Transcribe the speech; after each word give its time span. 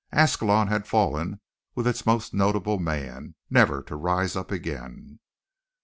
Ascalon 0.11 0.67
had 0.69 0.87
fallen 0.87 1.39
with 1.75 1.85
its 1.85 2.07
most 2.07 2.33
notable 2.33 2.79
man, 2.79 3.35
never 3.51 3.83
to 3.83 3.95
rise 3.95 4.35
up 4.35 4.49
again. 4.49 5.19